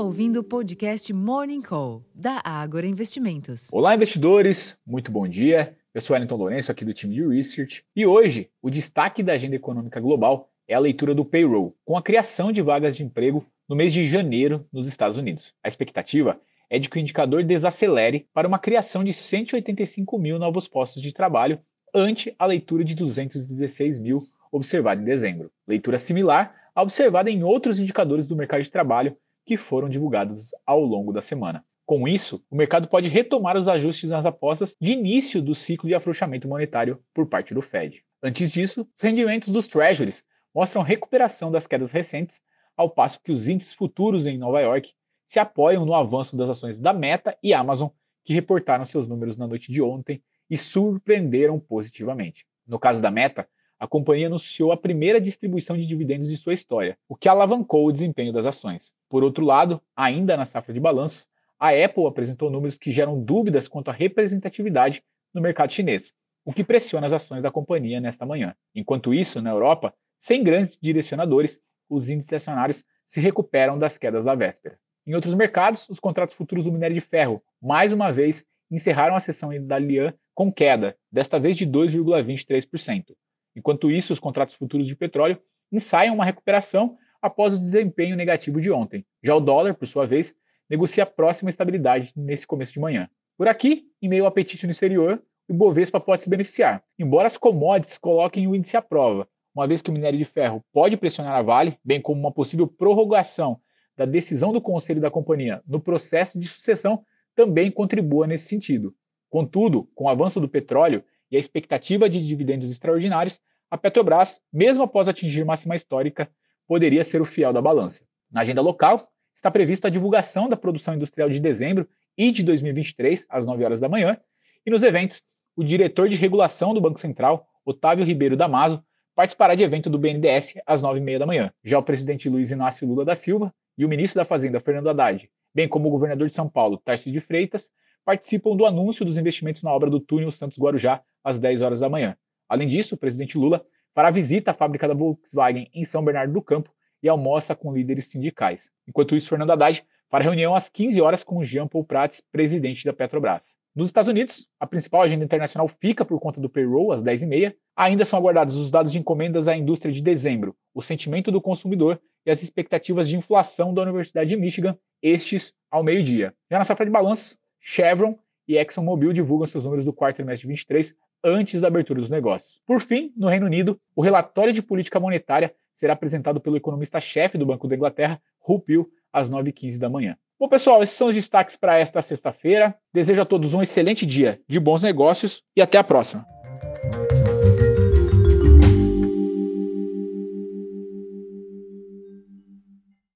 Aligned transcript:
ouvindo 0.00 0.40
o 0.40 0.44
podcast 0.44 1.12
Morning 1.12 1.60
Call, 1.60 2.02
da 2.14 2.40
Ágora 2.42 2.86
Investimentos. 2.86 3.68
Olá, 3.70 3.94
investidores! 3.94 4.78
Muito 4.86 5.12
bom 5.12 5.28
dia. 5.28 5.76
Eu 5.92 6.00
sou 6.00 6.14
Wellington 6.14 6.36
Lourenço, 6.36 6.72
aqui 6.72 6.86
do 6.86 6.94
time 6.94 7.14
de 7.14 7.26
Research. 7.26 7.84
E 7.94 8.06
hoje, 8.06 8.48
o 8.62 8.70
destaque 8.70 9.22
da 9.22 9.34
agenda 9.34 9.56
econômica 9.56 10.00
global 10.00 10.48
é 10.66 10.72
a 10.72 10.78
leitura 10.78 11.14
do 11.14 11.22
payroll, 11.22 11.76
com 11.84 11.98
a 11.98 12.02
criação 12.02 12.50
de 12.50 12.62
vagas 12.62 12.96
de 12.96 13.04
emprego 13.04 13.44
no 13.68 13.76
mês 13.76 13.92
de 13.92 14.08
janeiro 14.08 14.66
nos 14.72 14.88
Estados 14.88 15.18
Unidos. 15.18 15.52
A 15.62 15.68
expectativa 15.68 16.40
é 16.70 16.78
de 16.78 16.88
que 16.88 16.96
o 16.96 17.00
indicador 17.00 17.44
desacelere 17.44 18.26
para 18.32 18.48
uma 18.48 18.58
criação 18.58 19.04
de 19.04 19.12
185 19.12 20.18
mil 20.18 20.38
novos 20.38 20.66
postos 20.66 21.02
de 21.02 21.12
trabalho 21.12 21.60
ante 21.94 22.34
a 22.38 22.46
leitura 22.46 22.82
de 22.82 22.94
216 22.94 23.98
mil 23.98 24.22
observada 24.50 25.02
em 25.02 25.04
dezembro. 25.04 25.52
Leitura 25.68 25.98
similar 25.98 26.54
à 26.74 26.80
observada 26.80 27.30
em 27.30 27.44
outros 27.44 27.78
indicadores 27.78 28.26
do 28.26 28.34
mercado 28.34 28.62
de 28.62 28.70
trabalho 28.70 29.14
que 29.50 29.56
foram 29.56 29.88
divulgados 29.88 30.52
ao 30.64 30.80
longo 30.80 31.12
da 31.12 31.20
semana. 31.20 31.64
Com 31.84 32.06
isso, 32.06 32.40
o 32.48 32.54
mercado 32.54 32.86
pode 32.86 33.08
retomar 33.08 33.56
os 33.56 33.66
ajustes 33.66 34.12
nas 34.12 34.24
apostas 34.24 34.76
de 34.80 34.92
início 34.92 35.42
do 35.42 35.56
ciclo 35.56 35.88
de 35.88 35.94
afrouxamento 35.96 36.46
monetário 36.46 37.02
por 37.12 37.26
parte 37.26 37.52
do 37.52 37.60
Fed. 37.60 38.00
Antes 38.22 38.52
disso, 38.52 38.86
os 38.94 39.02
rendimentos 39.02 39.52
dos 39.52 39.66
treasuries 39.66 40.22
mostram 40.54 40.82
recuperação 40.82 41.50
das 41.50 41.66
quedas 41.66 41.90
recentes, 41.90 42.40
ao 42.76 42.88
passo 42.88 43.20
que 43.24 43.32
os 43.32 43.48
índices 43.48 43.74
futuros 43.74 44.24
em 44.24 44.38
Nova 44.38 44.60
York 44.60 44.92
se 45.26 45.40
apoiam 45.40 45.84
no 45.84 45.96
avanço 45.96 46.36
das 46.36 46.50
ações 46.50 46.78
da 46.78 46.92
Meta 46.92 47.36
e 47.42 47.52
Amazon, 47.52 47.88
que 48.24 48.32
reportaram 48.32 48.84
seus 48.84 49.08
números 49.08 49.36
na 49.36 49.48
noite 49.48 49.72
de 49.72 49.82
ontem 49.82 50.22
e 50.48 50.56
surpreenderam 50.56 51.58
positivamente. 51.58 52.46
No 52.64 52.78
caso 52.78 53.02
da 53.02 53.10
Meta, 53.10 53.48
a 53.80 53.88
companhia 53.88 54.26
anunciou 54.26 54.72
a 54.72 54.76
primeira 54.76 55.18
distribuição 55.18 55.74
de 55.74 55.86
dividendos 55.86 56.28
de 56.28 56.36
sua 56.36 56.52
história, 56.52 56.98
o 57.08 57.16
que 57.16 57.30
alavancou 57.30 57.86
o 57.86 57.92
desempenho 57.92 58.30
das 58.30 58.44
ações. 58.44 58.92
Por 59.08 59.24
outro 59.24 59.42
lado, 59.42 59.80
ainda 59.96 60.36
na 60.36 60.44
safra 60.44 60.74
de 60.74 60.78
balanços, 60.78 61.26
a 61.58 61.70
Apple 61.70 62.06
apresentou 62.06 62.50
números 62.50 62.76
que 62.76 62.92
geram 62.92 63.18
dúvidas 63.18 63.66
quanto 63.66 63.88
à 63.88 63.92
representatividade 63.94 65.02
no 65.32 65.40
mercado 65.40 65.72
chinês, 65.72 66.12
o 66.44 66.52
que 66.52 66.62
pressiona 66.62 67.06
as 67.06 67.14
ações 67.14 67.42
da 67.42 67.50
companhia 67.50 68.00
nesta 68.02 68.26
manhã. 68.26 68.54
Enquanto 68.74 69.14
isso, 69.14 69.40
na 69.40 69.50
Europa, 69.50 69.94
sem 70.18 70.44
grandes 70.44 70.78
direcionadores, 70.80 71.58
os 71.88 72.10
índices 72.10 72.34
acionários 72.34 72.84
se 73.06 73.18
recuperam 73.18 73.78
das 73.78 73.96
quedas 73.96 74.26
da 74.26 74.34
véspera. 74.34 74.78
Em 75.06 75.14
outros 75.14 75.34
mercados, 75.34 75.88
os 75.88 75.98
contratos 75.98 76.34
futuros 76.34 76.66
do 76.66 76.72
minério 76.72 76.94
de 76.94 77.00
ferro, 77.00 77.42
mais 77.60 77.94
uma 77.94 78.12
vez, 78.12 78.44
encerraram 78.70 79.16
a 79.16 79.20
sessão 79.20 79.50
da 79.66 79.78
Lian 79.78 80.12
com 80.34 80.52
queda, 80.52 80.96
desta 81.10 81.40
vez 81.40 81.56
de 81.56 81.66
2,23%. 81.66 83.16
Enquanto 83.54 83.90
isso, 83.90 84.12
os 84.12 84.18
contratos 84.18 84.54
futuros 84.54 84.86
de 84.86 84.94
petróleo 84.96 85.40
ensaiam 85.72 86.14
uma 86.14 86.24
recuperação 86.24 86.96
após 87.20 87.54
o 87.54 87.58
desempenho 87.58 88.16
negativo 88.16 88.60
de 88.60 88.70
ontem. 88.70 89.04
Já 89.22 89.34
o 89.34 89.40
dólar, 89.40 89.74
por 89.74 89.86
sua 89.86 90.06
vez, 90.06 90.34
negocia 90.68 91.04
próxima 91.04 91.50
estabilidade 91.50 92.12
nesse 92.16 92.46
começo 92.46 92.72
de 92.72 92.80
manhã. 92.80 93.08
Por 93.36 93.48
aqui, 93.48 93.86
em 94.00 94.08
meio 94.08 94.24
ao 94.24 94.28
apetite 94.28 94.66
no 94.66 94.70
exterior, 94.70 95.22
o 95.48 95.52
Ibovespa 95.52 95.98
pode 95.98 96.22
se 96.22 96.30
beneficiar. 96.30 96.82
Embora 96.98 97.26
as 97.26 97.36
commodities 97.36 97.98
coloquem 97.98 98.46
o 98.46 98.54
índice 98.54 98.76
à 98.76 98.82
prova, 98.82 99.28
uma 99.54 99.66
vez 99.66 99.82
que 99.82 99.90
o 99.90 99.92
minério 99.92 100.18
de 100.18 100.24
ferro 100.24 100.64
pode 100.72 100.96
pressionar 100.96 101.34
a 101.34 101.42
Vale, 101.42 101.76
bem 101.84 102.00
como 102.00 102.20
uma 102.20 102.32
possível 102.32 102.66
prorrogação 102.66 103.60
da 103.96 104.04
decisão 104.04 104.52
do 104.52 104.60
conselho 104.60 105.00
da 105.00 105.10
companhia 105.10 105.62
no 105.66 105.80
processo 105.80 106.38
de 106.38 106.46
sucessão 106.46 107.04
também 107.34 107.70
contribua 107.70 108.26
nesse 108.26 108.46
sentido. 108.46 108.94
Contudo, 109.28 109.88
com 109.94 110.04
o 110.04 110.08
avanço 110.08 110.40
do 110.40 110.48
petróleo 110.48 111.04
e 111.30 111.36
a 111.36 111.40
expectativa 111.40 112.08
de 112.08 112.26
dividendos 112.26 112.70
extraordinários, 112.70 113.40
a 113.70 113.78
Petrobras, 113.78 114.40
mesmo 114.52 114.82
após 114.82 115.08
atingir 115.08 115.44
máxima 115.44 115.76
histórica, 115.76 116.28
poderia 116.66 117.04
ser 117.04 117.22
o 117.22 117.24
fiel 117.24 117.52
da 117.52 117.62
balança. 117.62 118.04
Na 118.30 118.40
agenda 118.40 118.60
local, 118.60 119.08
está 119.34 119.50
previsto 119.50 119.86
a 119.86 119.90
divulgação 119.90 120.48
da 120.48 120.56
produção 120.56 120.94
industrial 120.94 121.30
de 121.30 121.40
dezembro 121.40 121.88
e 122.16 122.30
de 122.32 122.42
2023, 122.42 123.26
às 123.28 123.46
9 123.46 123.64
horas 123.64 123.80
da 123.80 123.88
manhã, 123.88 124.18
e 124.66 124.70
nos 124.70 124.82
eventos, 124.82 125.22
o 125.56 125.64
diretor 125.64 126.08
de 126.08 126.16
regulação 126.16 126.74
do 126.74 126.80
Banco 126.80 127.00
Central, 127.00 127.46
Otávio 127.64 128.04
Ribeiro 128.04 128.36
Damaso, 128.36 128.84
participará 129.14 129.54
de 129.54 129.62
evento 129.62 129.90
do 129.90 129.98
BNDES 129.98 130.54
às 130.66 130.82
9h30 130.82 131.18
da 131.18 131.26
manhã. 131.26 131.52
Já 131.64 131.78
o 131.78 131.82
presidente 131.82 132.28
Luiz 132.28 132.50
Inácio 132.50 132.86
Lula 132.86 133.04
da 133.04 133.14
Silva 133.14 133.52
e 133.76 133.84
o 133.84 133.88
ministro 133.88 134.20
da 134.20 134.24
Fazenda, 134.24 134.60
Fernando 134.60 134.88
Haddad, 134.88 135.30
bem 135.54 135.68
como 135.68 135.88
o 135.88 135.90
governador 135.90 136.28
de 136.28 136.34
São 136.34 136.48
Paulo, 136.48 136.78
Tarcísio 136.78 137.12
de 137.12 137.20
Freitas, 137.20 137.70
participam 138.04 138.56
do 138.56 138.64
anúncio 138.64 139.04
dos 139.04 139.18
investimentos 139.18 139.62
na 139.62 139.72
obra 139.72 139.90
do 139.90 140.00
túnel 140.00 140.30
Santos 140.30 140.58
Guarujá 140.58 141.02
às 141.24 141.38
10 141.38 141.62
horas 141.62 141.80
da 141.80 141.88
manhã. 141.88 142.16
Além 142.48 142.68
disso, 142.68 142.94
o 142.94 142.98
presidente 142.98 143.38
Lula 143.38 143.64
fará 143.94 144.10
visita 144.10 144.50
à 144.50 144.54
fábrica 144.54 144.88
da 144.88 144.94
Volkswagen 144.94 145.68
em 145.74 145.84
São 145.84 146.04
Bernardo 146.04 146.32
do 146.32 146.42
Campo 146.42 146.72
e 147.02 147.08
almoça 147.08 147.54
com 147.54 147.72
líderes 147.72 148.06
sindicais. 148.06 148.70
Enquanto 148.86 149.16
isso, 149.16 149.28
Fernando 149.28 149.50
Haddad 149.50 149.84
fará 150.08 150.24
reunião 150.24 150.54
às 150.54 150.68
15 150.68 151.00
horas 151.00 151.22
com 151.22 151.44
Jean 151.44 151.66
Paul 151.66 151.84
Prats, 151.84 152.20
presidente 152.20 152.84
da 152.84 152.92
Petrobras. 152.92 153.42
Nos 153.74 153.88
Estados 153.88 154.08
Unidos, 154.08 154.48
a 154.58 154.66
principal 154.66 155.02
agenda 155.02 155.24
internacional 155.24 155.68
fica 155.68 156.04
por 156.04 156.18
conta 156.18 156.40
do 156.40 156.50
payroll 156.50 156.90
às 156.90 157.04
10h30. 157.04 157.54
Ainda 157.76 158.04
são 158.04 158.18
aguardados 158.18 158.56
os 158.56 158.70
dados 158.70 158.90
de 158.90 158.98
encomendas 158.98 159.46
à 159.46 159.56
indústria 159.56 159.94
de 159.94 160.02
dezembro, 160.02 160.56
o 160.74 160.82
sentimento 160.82 161.30
do 161.30 161.40
consumidor 161.40 162.00
e 162.26 162.30
as 162.30 162.42
expectativas 162.42 163.08
de 163.08 163.16
inflação 163.16 163.72
da 163.72 163.82
Universidade 163.82 164.30
de 164.30 164.36
Michigan, 164.36 164.76
estes 165.00 165.54
ao 165.70 165.84
meio-dia. 165.84 166.34
Já 166.50 166.58
na 166.58 166.64
safra 166.64 166.84
de 166.84 166.90
balanços, 166.90 167.38
Chevron 167.60 168.18
e 168.46 168.56
ExxonMobil 168.58 169.12
divulgam 169.12 169.46
seus 169.46 169.64
números 169.64 169.84
do 169.84 169.92
quarto 169.92 170.16
trimestre 170.16 170.42
de 170.42 170.48
23 170.48 170.94
antes 171.24 171.60
da 171.60 171.68
abertura 171.68 172.00
dos 172.00 172.10
negócios. 172.10 172.60
Por 172.66 172.80
fim, 172.80 173.12
no 173.16 173.28
Reino 173.28 173.46
Unido, 173.46 173.80
o 173.94 174.02
relatório 174.02 174.52
de 174.52 174.62
política 174.62 175.00
monetária 175.00 175.54
será 175.74 175.92
apresentado 175.92 176.40
pelo 176.40 176.56
economista-chefe 176.56 177.38
do 177.38 177.46
Banco 177.46 177.68
da 177.68 177.76
Inglaterra, 177.76 178.20
Rupil, 178.38 178.90
às 179.12 179.30
9h15 179.30 179.78
da 179.78 179.88
manhã. 179.88 180.16
Bom, 180.38 180.48
pessoal, 180.48 180.82
esses 180.82 180.96
são 180.96 181.08
os 181.08 181.14
destaques 181.14 181.56
para 181.56 181.78
esta 181.78 182.00
sexta-feira. 182.00 182.74
Desejo 182.92 183.20
a 183.20 183.26
todos 183.26 183.52
um 183.52 183.60
excelente 183.60 184.06
dia 184.06 184.40
de 184.48 184.58
bons 184.58 184.82
negócios 184.82 185.42
e 185.54 185.60
até 185.60 185.76
a 185.76 185.84
próxima. 185.84 186.26